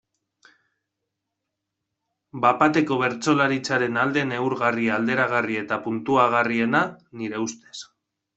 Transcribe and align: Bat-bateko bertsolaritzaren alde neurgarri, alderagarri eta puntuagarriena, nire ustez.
Bat-bateko 2.45 2.97
bertsolaritzaren 3.03 4.01
alde 4.05 4.25
neurgarri, 4.31 4.89
alderagarri 4.97 5.61
eta 5.61 5.79
puntuagarriena, 5.85 6.83
nire 7.23 7.45
ustez. 7.47 7.79